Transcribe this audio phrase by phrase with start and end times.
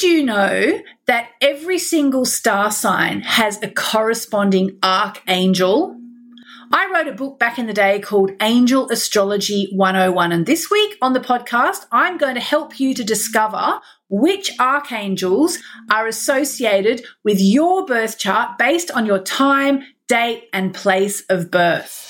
[0.00, 5.94] Did you know that every single star sign has a corresponding archangel?
[6.72, 10.32] I wrote a book back in the day called Angel Astrology 101.
[10.32, 13.78] And this week on the podcast, I'm going to help you to discover
[14.08, 15.58] which archangels
[15.90, 22.09] are associated with your birth chart based on your time, date, and place of birth.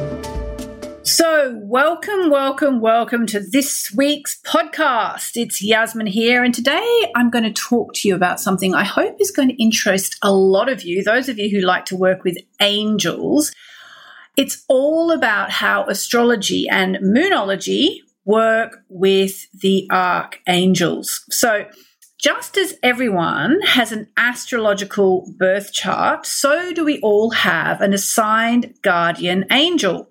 [1.03, 5.31] So, welcome, welcome, welcome to this week's podcast.
[5.35, 9.15] It's Yasmin here, and today I'm going to talk to you about something I hope
[9.19, 12.23] is going to interest a lot of you, those of you who like to work
[12.23, 13.51] with angels.
[14.37, 21.25] It's all about how astrology and moonology work with the archangels.
[21.31, 21.65] So,
[22.19, 28.75] just as everyone has an astrological birth chart, so do we all have an assigned
[28.83, 30.07] guardian angel.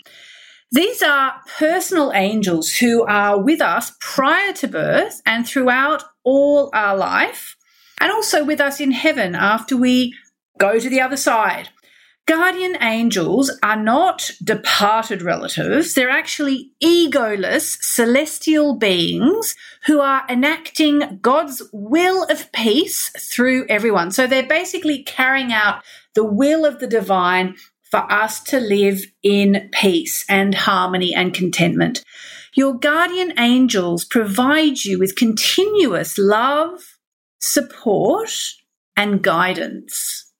[0.72, 6.96] These are personal angels who are with us prior to birth and throughout all our
[6.96, 7.56] life,
[8.00, 10.14] and also with us in heaven after we
[10.58, 11.70] go to the other side.
[12.26, 15.94] Guardian angels are not departed relatives.
[15.94, 24.12] They're actually egoless celestial beings who are enacting God's will of peace through everyone.
[24.12, 25.82] So they're basically carrying out
[26.14, 27.56] the will of the divine
[27.90, 32.04] for us to live in peace and harmony and contentment.
[32.54, 36.98] Your guardian angels provide you with continuous love,
[37.40, 38.30] support,
[38.96, 40.32] and guidance.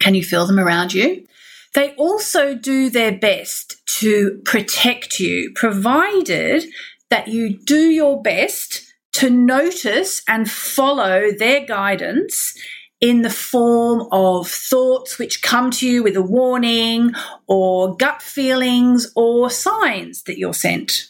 [0.00, 1.26] Can you feel them around you?
[1.74, 6.64] They also do their best to protect you, provided
[7.10, 12.54] that you do your best to notice and follow their guidance
[13.00, 17.12] in the form of thoughts which come to you with a warning
[17.46, 21.08] or gut feelings or signs that you're sent.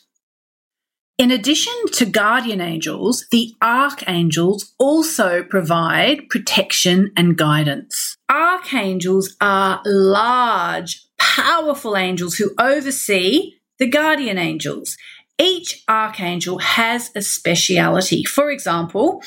[1.17, 8.17] In addition to guardian angels, the archangels also provide protection and guidance.
[8.29, 14.97] Archangels are large, powerful angels who oversee the guardian angels.
[15.41, 18.23] Each archangel has a speciality.
[18.23, 19.23] For example,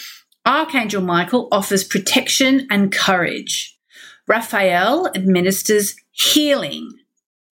[0.46, 3.78] Archangel Michael offers protection and courage.
[4.28, 6.92] Raphael administers healing.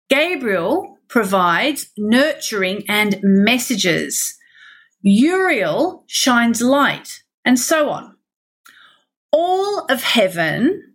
[0.08, 4.36] Gabriel provides nurturing and messages.
[5.02, 8.16] Uriel shines light, and so on.
[9.30, 10.94] All of heaven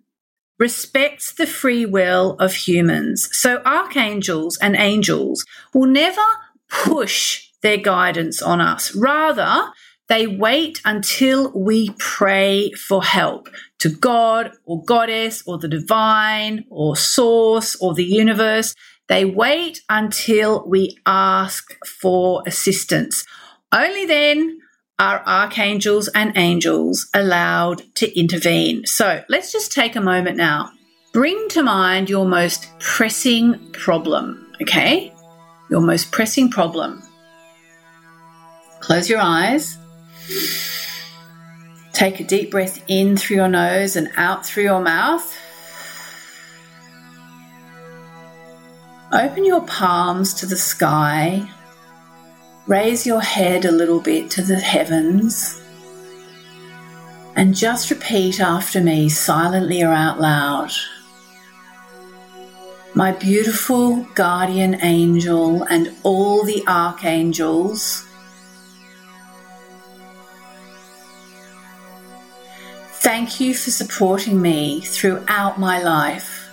[0.59, 3.29] respects the free will of humans.
[3.31, 6.21] So archangels and angels will never
[6.69, 8.95] push their guidance on us.
[8.95, 9.71] Rather,
[10.09, 16.95] they wait until we pray for help to God or Goddess or the divine or
[16.95, 18.73] source or the universe.
[19.09, 23.25] They wait until we ask for assistance.
[23.71, 24.59] Only then
[24.99, 28.85] are archangels and angels allowed to intervene.
[28.85, 30.71] So let's just take a moment now.
[31.13, 35.13] Bring to mind your most pressing problem, okay?
[35.69, 37.03] Your most pressing problem.
[38.79, 39.77] Close your eyes
[41.93, 45.35] Take a deep breath in through your nose and out through your mouth.
[49.11, 51.49] Open your palms to the sky.
[52.67, 55.61] Raise your head a little bit to the heavens.
[57.35, 60.71] And just repeat after me silently or out loud.
[62.95, 68.06] My beautiful guardian angel and all the archangels
[73.07, 76.49] Thank you for supporting me throughout my life.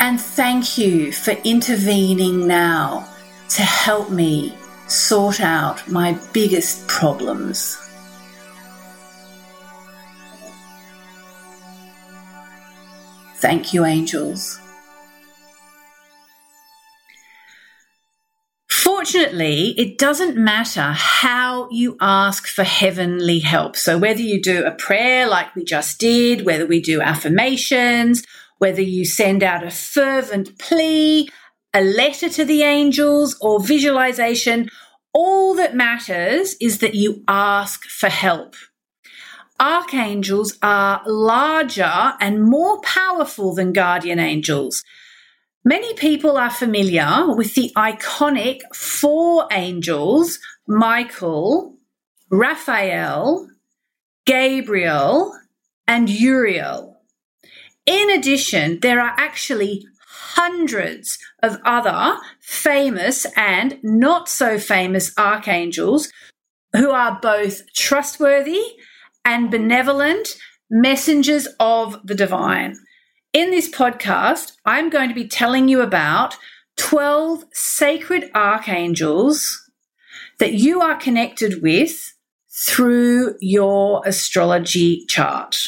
[0.00, 3.08] And thank you for intervening now
[3.50, 4.58] to help me
[4.88, 7.76] sort out my biggest problems.
[13.36, 14.60] Thank you, angels.
[19.12, 23.74] Unfortunately, it doesn't matter how you ask for heavenly help.
[23.74, 28.22] So, whether you do a prayer like we just did, whether we do affirmations,
[28.58, 31.28] whether you send out a fervent plea,
[31.74, 34.70] a letter to the angels, or visualization,
[35.12, 38.54] All that matters is that you ask for help.
[39.58, 44.84] Archangels are larger and more powerful than guardian angels.
[45.64, 51.76] Many people are familiar with the iconic four angels Michael,
[52.30, 53.46] Raphael,
[54.24, 55.36] Gabriel,
[55.86, 57.02] and Uriel.
[57.84, 66.10] In addition, there are actually hundreds of other famous and not so famous archangels
[66.74, 68.62] who are both trustworthy
[69.26, 70.36] and benevolent
[70.70, 72.76] messengers of the divine.
[73.32, 76.36] In this podcast, I'm going to be telling you about
[76.78, 79.70] 12 sacred archangels
[80.40, 82.12] that you are connected with
[82.50, 85.58] through your astrology chart.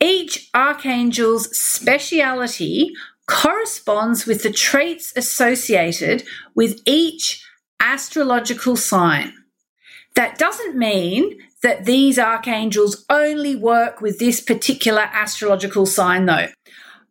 [0.00, 2.92] Each archangel's speciality
[3.26, 6.22] corresponds with the traits associated
[6.54, 7.44] with each
[7.80, 9.34] astrological sign.
[10.14, 16.46] That doesn't mean that these archangels only work with this particular astrological sign, though.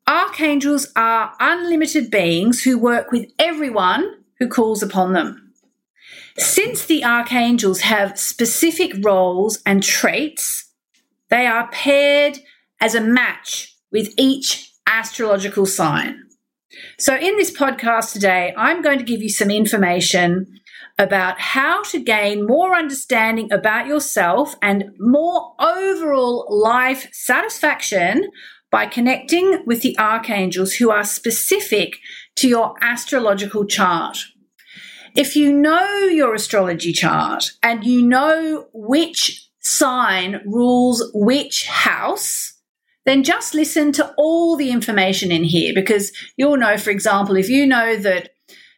[0.07, 4.10] Archangels are unlimited beings who work with everyone
[4.40, 5.52] who calls upon them.
[6.38, 10.72] Since the archangels have specific roles and traits,
[11.30, 12.40] they are paired
[12.80, 16.18] as a match with each astrological sign.
[16.98, 20.62] So, in this podcast today, I'm going to give you some information
[20.97, 28.30] about how to gain more understanding about yourself and more overall life satisfaction
[28.71, 31.97] by connecting with the archangels who are specific
[32.36, 34.18] to your astrological chart.
[35.15, 42.53] If you know your astrology chart and you know which sign rules which house,
[43.06, 47.50] then just listen to all the information in here because you'll know, for example, if
[47.50, 48.31] you know that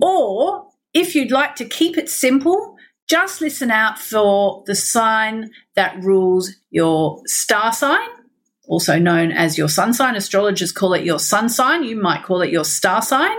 [0.00, 2.76] Or if you'd like to keep it simple,
[3.08, 8.08] just listen out for the sign that rules your star sign,
[8.66, 10.16] also known as your sun sign.
[10.16, 11.84] Astrologers call it your sun sign.
[11.84, 13.36] You might call it your star sign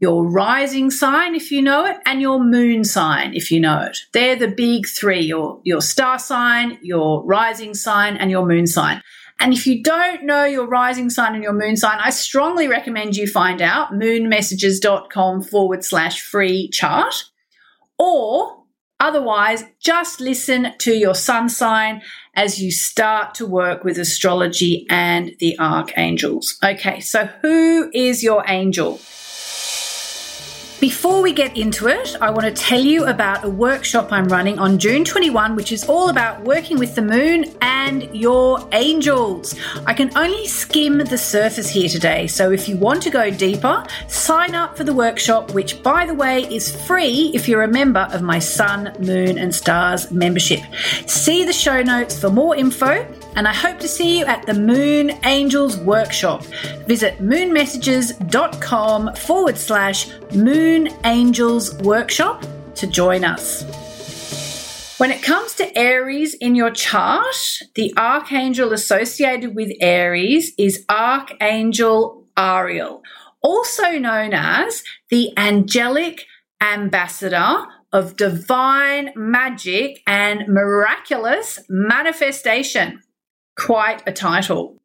[0.00, 3.98] your rising sign, if you know it, and your moon sign, if you know it.
[4.12, 9.02] They're the big three your, your star sign, your rising sign, and your moon sign.
[9.40, 13.16] And if you don't know your rising sign and your moon sign, I strongly recommend
[13.16, 17.24] you find out moonmessages.com forward slash free chart.
[17.98, 18.64] Or
[18.98, 22.02] otherwise, just listen to your sun sign
[22.34, 26.58] as you start to work with astrology and the archangels.
[26.62, 29.00] Okay, so who is your angel?
[30.80, 34.60] Before we get into it, I want to tell you about a workshop I'm running
[34.60, 39.56] on June 21, which is all about working with the moon and your angels.
[39.86, 43.84] I can only skim the surface here today, so if you want to go deeper,
[44.06, 48.06] sign up for the workshop, which, by the way, is free if you're a member
[48.12, 50.60] of my Sun, Moon, and Stars membership.
[51.06, 53.04] See the show notes for more info
[53.36, 56.44] and I hope to see you at the Moon Angels Workshop.
[56.86, 62.44] Visit moonmessages.com forward slash Moon Angels Workshop
[62.74, 63.64] to join us.
[64.98, 72.26] When it comes to Aries in your chart, the archangel associated with Aries is Archangel
[72.36, 73.02] Ariel,
[73.40, 76.24] also known as the angelic
[76.60, 83.00] ambassador of divine magic and miraculous manifestation.
[83.58, 84.80] Quite a title.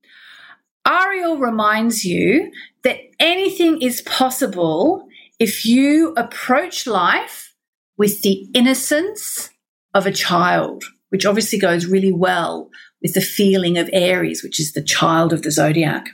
[0.86, 2.51] Ariel reminds you
[2.84, 5.08] that anything is possible
[5.39, 7.53] if you approach life
[7.98, 9.51] with the innocence
[9.94, 12.70] of a child, which obviously goes really well
[13.01, 16.08] with the feeling of Aries, which is the child of the zodiac.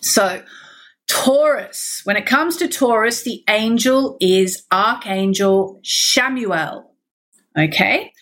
[0.00, 0.42] So,
[1.08, 6.84] Taurus, when it comes to Taurus, the angel is Archangel Chamuel.
[7.56, 8.13] Okay?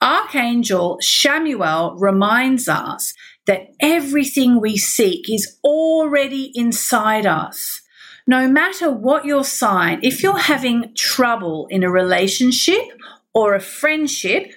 [0.00, 3.14] Archangel Chamuel reminds us
[3.46, 7.82] that everything we seek is already inside us.
[8.26, 12.84] No matter what your sign, if you're having trouble in a relationship
[13.34, 14.52] or a friendship,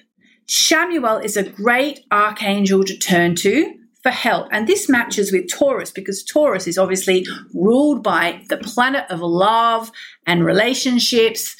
[0.46, 4.48] Chamuel is a great archangel to turn to for help.
[4.52, 9.90] And this matches with Taurus because Taurus is obviously ruled by the planet of love
[10.26, 11.56] and relationships,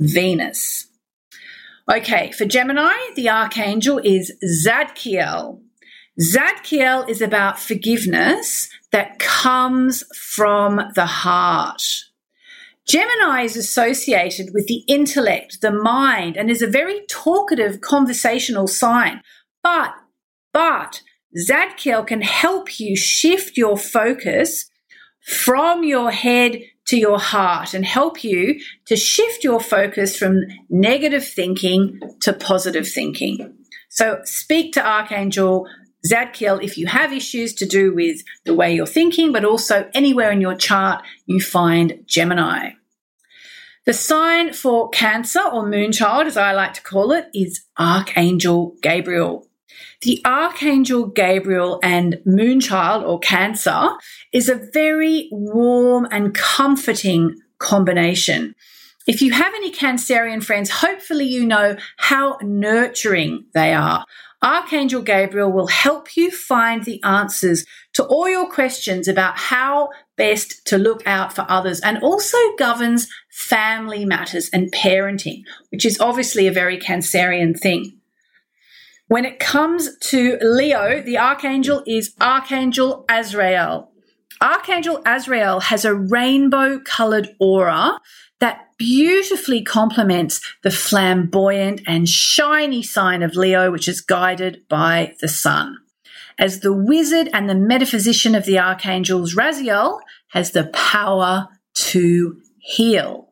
[0.00, 0.89] Venus.
[1.90, 4.32] Okay, for Gemini, the archangel is
[4.64, 5.60] Zadkiel.
[6.20, 11.82] Zadkiel is about forgiveness that comes from the heart.
[12.86, 19.20] Gemini is associated with the intellect, the mind, and is a very talkative conversational sign.
[19.64, 19.90] But,
[20.52, 21.02] but
[21.36, 24.70] Zadkiel can help you shift your focus
[25.26, 31.24] from your head to your heart and help you to shift your focus from negative
[31.24, 33.54] thinking to positive thinking.
[33.88, 35.68] So speak to Archangel
[36.04, 40.32] Zadkiel if you have issues to do with the way you're thinking, but also anywhere
[40.32, 42.70] in your chart you find Gemini.
[43.86, 49.46] The sign for Cancer or Moonchild, as I like to call it, is Archangel Gabriel.
[50.02, 53.90] The Archangel Gabriel and Moonchild or Cancer
[54.32, 58.54] is a very warm and comforting combination.
[59.06, 64.04] If you have any Cancerian friends, hopefully you know how nurturing they are.
[64.42, 70.64] Archangel Gabriel will help you find the answers to all your questions about how best
[70.66, 76.46] to look out for others and also governs family matters and parenting, which is obviously
[76.46, 77.99] a very Cancerian thing.
[79.10, 83.88] When it comes to Leo, the archangel is Archangel Raziel.
[84.40, 87.98] Archangel Raziel has a rainbow colored aura
[88.38, 95.26] that beautifully complements the flamboyant and shiny sign of Leo, which is guided by the
[95.26, 95.78] sun.
[96.38, 99.98] As the wizard and the metaphysician of the archangels, Raziel
[100.28, 103.29] has the power to heal.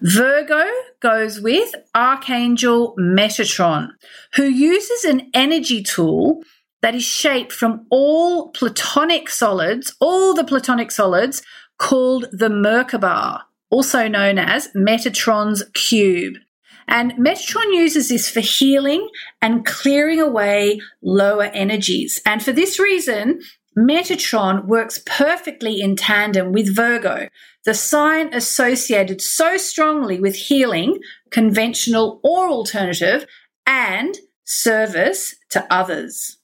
[0.00, 0.64] Virgo
[1.00, 3.88] goes with Archangel Metatron,
[4.34, 6.42] who uses an energy tool
[6.82, 11.42] that is shaped from all platonic solids, all the platonic solids
[11.78, 16.34] called the Merkaba, also known as Metatron's cube.
[16.88, 19.08] And Metatron uses this for healing
[19.42, 22.20] and clearing away lower energies.
[22.24, 23.40] And for this reason,
[23.76, 27.28] Metatron works perfectly in tandem with Virgo,
[27.64, 30.98] the sign associated so strongly with healing,
[31.30, 33.26] conventional or alternative,
[33.66, 36.38] and service to others.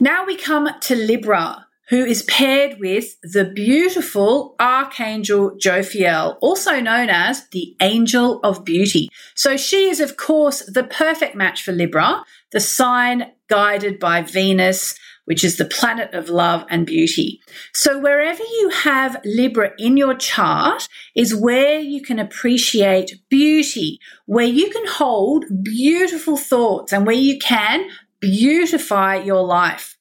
[0.00, 7.08] Now we come to Libra, who is paired with the beautiful Archangel Jophiel, also known
[7.08, 9.08] as the Angel of Beauty.
[9.34, 14.94] So she is, of course, the perfect match for Libra, the sign guided by Venus,
[15.24, 17.40] which is the planet of love and beauty.
[17.72, 24.44] So wherever you have Libra in your chart is where you can appreciate beauty, where
[24.46, 27.88] you can hold beautiful thoughts and where you can
[28.20, 29.96] beautify your life.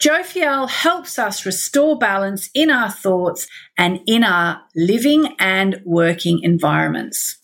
[0.00, 3.46] Jophiel helps us restore balance in our thoughts
[3.76, 7.36] and in our living and working environments.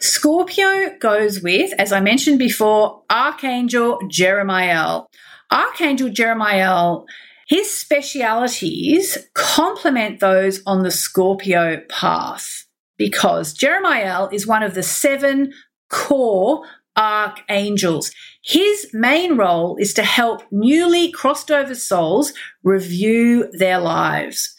[0.00, 5.06] Scorpio goes with, as I mentioned before, Archangel Jeremiel.
[5.50, 7.06] Archangel Jeremiel,
[7.46, 12.66] his specialities complement those on the Scorpio path
[12.98, 15.52] because Jeremiel is one of the seven
[15.88, 16.64] core
[16.96, 18.10] archangels.
[18.44, 24.54] His main role is to help newly crossed over souls review their lives.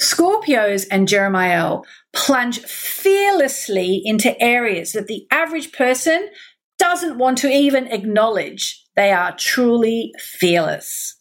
[0.00, 6.30] Scorpios and Jeremiel plunge fearlessly into areas that the average person
[6.78, 8.82] doesn't want to even acknowledge.
[9.00, 11.16] They are truly fearless.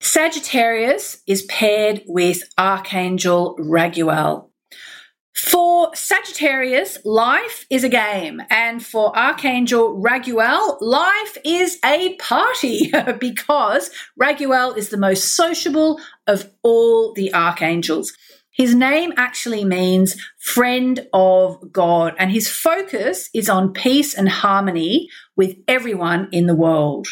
[0.00, 4.50] Sagittarius is paired with Archangel Raguel.
[5.32, 12.90] For Sagittarius, life is a game, and for Archangel Raguel, life is a party
[13.20, 13.90] because
[14.20, 18.12] Raguel is the most sociable of all the archangels.
[18.58, 25.08] His name actually means friend of God, and his focus is on peace and harmony
[25.36, 27.06] with everyone in the world.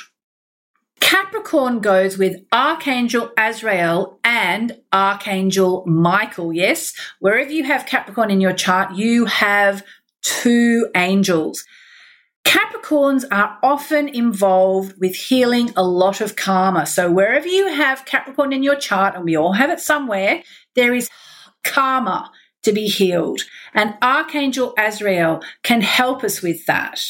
[0.99, 6.53] Capricorn goes with Archangel Azrael and Archangel Michael.
[6.53, 9.85] Yes, wherever you have Capricorn in your chart, you have
[10.23, 11.65] two angels.
[12.45, 16.87] Capricorns are often involved with healing a lot of karma.
[16.87, 20.43] So, wherever you have Capricorn in your chart, and we all have it somewhere,
[20.75, 21.09] there is
[21.67, 22.31] karma
[22.63, 23.43] to be healed.
[23.75, 27.01] And Archangel Azrael can help us with that.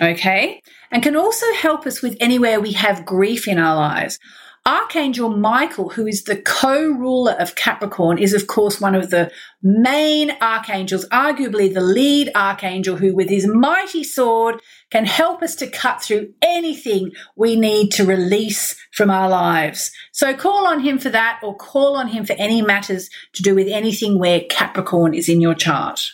[0.00, 0.62] Okay?
[0.90, 4.18] And can also help us with anywhere we have grief in our lives.
[4.66, 9.30] Archangel Michael, who is the co ruler of Capricorn, is of course one of the
[9.62, 15.66] main archangels, arguably the lead archangel, who with his mighty sword can help us to
[15.66, 19.92] cut through anything we need to release from our lives.
[20.12, 23.54] So call on him for that or call on him for any matters to do
[23.54, 26.12] with anything where Capricorn is in your chart.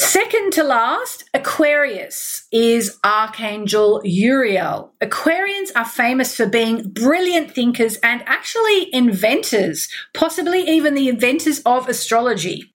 [0.00, 4.94] Second to last, Aquarius is Archangel Uriel.
[5.02, 11.86] Aquarians are famous for being brilliant thinkers and actually inventors, possibly even the inventors of
[11.86, 12.74] astrology.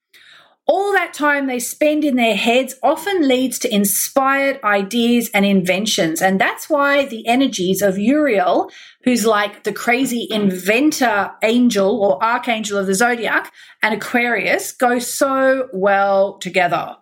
[0.67, 6.21] All that time they spend in their heads often leads to inspired ideas and inventions.
[6.21, 8.69] And that's why the energies of Uriel,
[9.03, 13.51] who's like the crazy inventor angel or archangel of the zodiac,
[13.81, 16.97] and Aquarius go so well together.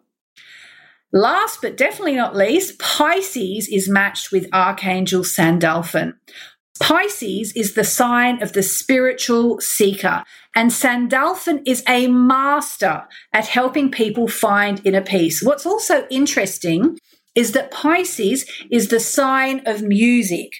[1.15, 6.15] Last but definitely not least, Pisces is matched with Archangel Sandalphon.
[6.79, 10.23] Pisces is the sign of the spiritual seeker,
[10.55, 15.43] and Sandalphon is a master at helping people find inner peace.
[15.43, 16.97] What's also interesting
[17.35, 20.51] is that Pisces is the sign of music,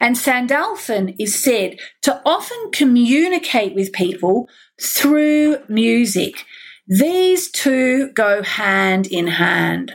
[0.00, 4.48] and Sandalphon is said to often communicate with people
[4.80, 6.44] through music.
[6.90, 9.94] These two go hand in hand.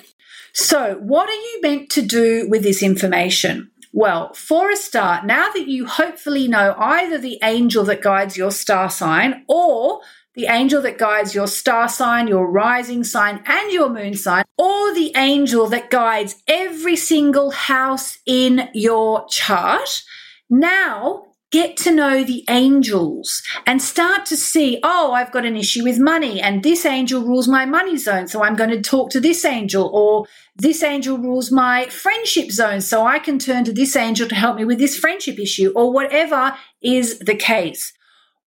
[0.54, 3.70] So, what are you meant to do with this information?
[3.92, 8.52] Well, for a start, now that you hopefully know either the angel that guides your
[8.52, 10.00] star sign or
[10.36, 14.94] the angel that guides your star sign, your rising sign, and your moon sign, or
[14.94, 20.02] the angel that guides every single house in your chart,
[20.50, 25.84] now get to know the angels and start to see, oh, I've got an issue
[25.84, 28.28] with money and this angel rules my money zone.
[28.28, 30.25] So I'm going to talk to this angel or
[30.56, 32.82] this angel rules my friendship zone.
[32.82, 35.94] So I can turn to this angel to help me with this friendship issue or
[35.94, 37.94] whatever is the case.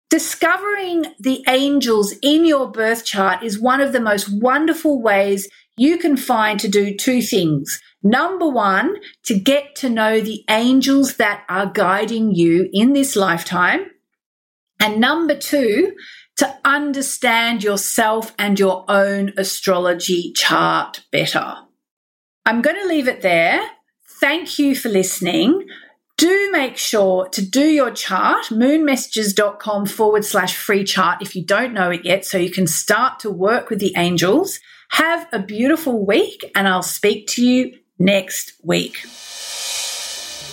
[0.10, 5.98] Discovering the angels in your birth chart is one of the most wonderful ways you
[5.98, 7.80] can find to do two things.
[8.04, 13.86] Number one, to get to know the angels that are guiding you in this lifetime.
[14.80, 15.94] And number two,
[16.38, 21.56] to understand yourself and your own astrology chart better.
[22.46, 23.62] I'm going to leave it there.
[24.20, 25.68] Thank you for listening.
[26.18, 31.74] Do make sure to do your chart, moonmessages.com forward slash free chart if you don't
[31.74, 34.60] know it yet, so you can start to work with the angels.
[34.90, 38.98] Have a beautiful week, and I'll speak to you next week.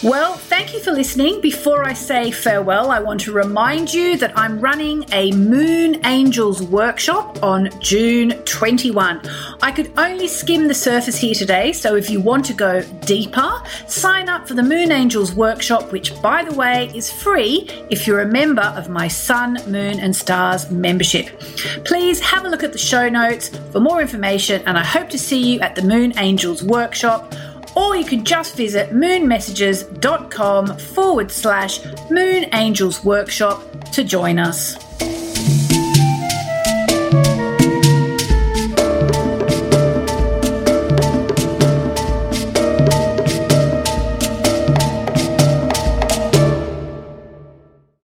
[0.03, 1.41] Well, thank you for listening.
[1.41, 6.63] Before I say farewell, I want to remind you that I'm running a Moon Angels
[6.63, 9.23] workshop on June 21.
[9.63, 13.63] I could only skim the surface here today, so if you want to go deeper,
[13.87, 18.21] sign up for the Moon Angels workshop, which, by the way, is free if you're
[18.21, 21.41] a member of my Sun, Moon, and Stars membership.
[21.85, 25.19] Please have a look at the show notes for more information, and I hope to
[25.19, 27.35] see you at the Moon Angels workshop
[27.77, 34.77] or you can just visit moonmessages.com forward slash moon angels workshop to join us.